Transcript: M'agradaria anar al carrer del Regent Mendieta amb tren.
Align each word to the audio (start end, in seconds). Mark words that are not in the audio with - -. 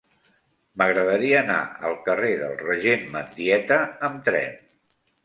M'agradaria 0.81 1.35
anar 1.41 1.57
al 1.89 1.97
carrer 2.07 2.31
del 2.39 2.55
Regent 2.63 3.05
Mendieta 3.17 3.79
amb 4.09 4.25
tren. 4.31 4.57